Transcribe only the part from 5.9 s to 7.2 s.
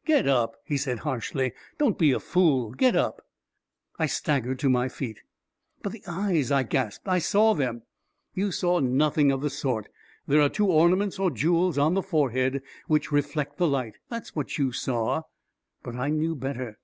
the eyes!" I gasped." I